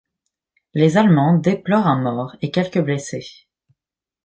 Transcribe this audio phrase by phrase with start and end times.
[0.73, 3.27] Les Allemands déplorent un mort et quelques blessés.